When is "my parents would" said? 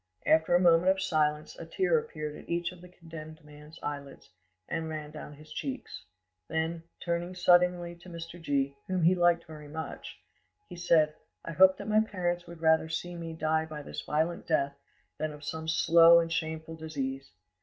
11.87-12.61